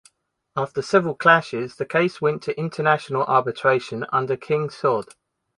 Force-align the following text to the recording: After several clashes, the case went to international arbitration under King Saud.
After 0.55 0.81
several 0.81 1.13
clashes, 1.13 1.75
the 1.75 1.85
case 1.85 2.19
went 2.19 2.41
to 2.41 2.57
international 2.59 3.21
arbitration 3.25 4.03
under 4.11 4.35
King 4.35 4.69
Saud. 4.69 5.09